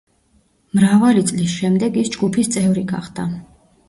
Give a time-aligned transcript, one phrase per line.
[0.77, 3.27] მრავალი წლის შემდეგ ის ჯგუფის წევრი გახდა.